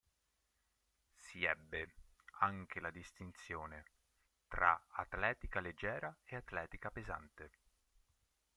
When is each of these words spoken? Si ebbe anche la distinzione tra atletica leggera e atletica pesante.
Si 1.13 1.43
ebbe 1.43 1.93
anche 2.39 2.79
la 2.79 2.89
distinzione 2.89 3.85
tra 4.47 4.87
atletica 4.93 5.59
leggera 5.59 6.11
e 6.25 6.37
atletica 6.37 6.89
pesante. 6.89 7.51